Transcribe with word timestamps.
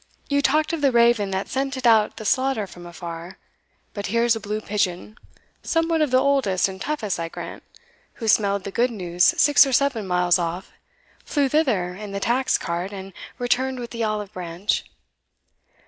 You 0.29 0.41
talked 0.41 0.73
of 0.73 0.81
the 0.81 0.91
raven 0.91 1.29
that 1.29 1.47
scented 1.47 1.85
out 1.85 2.17
the 2.17 2.25
slaughter 2.25 2.65
from 2.65 2.87
afar; 2.87 3.37
but 3.93 4.07
here's 4.07 4.35
a 4.35 4.39
blue 4.39 4.59
pigeon 4.59 5.15
(somewhat 5.61 6.01
of 6.01 6.09
the 6.09 6.17
oldest 6.17 6.67
and 6.67 6.81
toughest, 6.81 7.19
I 7.19 7.29
grant) 7.29 7.61
who 8.13 8.27
smelled 8.27 8.63
the 8.63 8.71
good 8.71 8.89
news 8.89 9.23
six 9.37 9.63
or 9.67 9.71
seven 9.71 10.07
miles 10.07 10.39
off, 10.39 10.71
flew 11.23 11.47
thither 11.49 11.93
in 11.93 12.13
the 12.13 12.19
taxed 12.19 12.59
cart, 12.59 12.91
and 12.91 13.13
returned 13.37 13.77
with 13.79 13.91
the 13.91 14.03
olive 14.03 14.33
branch." 14.33 14.85